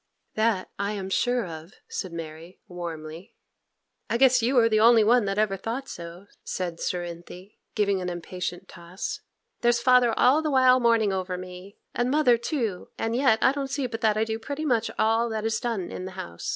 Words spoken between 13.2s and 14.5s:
I don't see but that I do